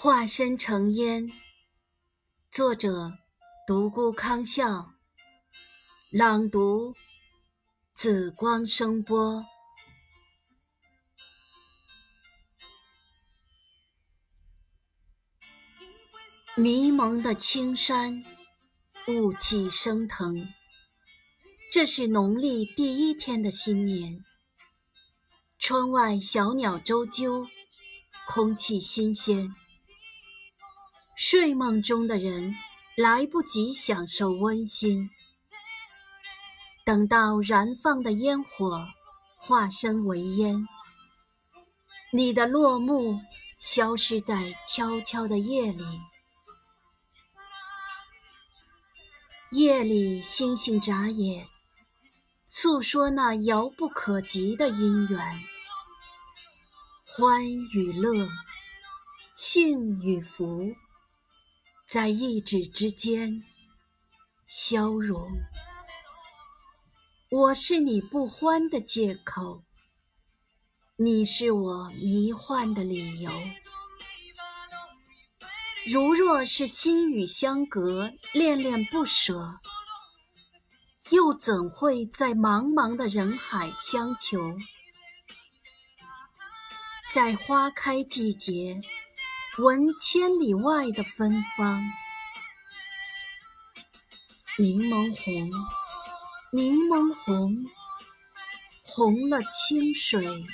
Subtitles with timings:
[0.00, 1.28] 化身成烟。
[2.52, 3.18] 作者：
[3.66, 4.92] 独孤康笑。
[6.12, 6.94] 朗读：
[7.94, 9.44] 紫光声波。
[16.54, 18.22] 迷蒙的青山，
[19.08, 20.46] 雾气升腾。
[21.72, 24.24] 这是农历第一天的新年。
[25.58, 27.48] 窗外小鸟啾啾，
[28.28, 29.52] 空气新鲜。
[31.18, 32.54] 睡梦中的人
[32.96, 35.10] 来不及享受温馨，
[36.84, 38.86] 等到燃放的烟火
[39.36, 40.64] 化身为烟，
[42.12, 43.18] 你的落幕
[43.58, 45.84] 消失在悄悄的夜里。
[49.50, 51.48] 夜里星星眨眼，
[52.46, 55.20] 诉说那遥不可及的姻缘，
[57.04, 57.44] 欢
[57.74, 58.28] 与乐，
[59.34, 60.76] 幸与福。
[61.88, 63.42] 在一指之间
[64.44, 65.26] 消融，
[67.30, 69.62] 我是你不欢的借口，
[70.96, 73.32] 你是我迷幻的理由。
[75.86, 79.54] 如若是心与相隔，恋恋不舍，
[81.08, 84.58] 又怎会在茫茫的人海相求？
[87.14, 88.82] 在花开季节。
[89.58, 91.82] 闻千里外的芬芳，
[94.56, 95.50] 柠檬红，
[96.52, 97.66] 柠檬红，
[98.84, 100.46] 红了清水，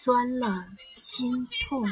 [0.00, 1.32] 酸了心
[1.68, 1.84] 痛。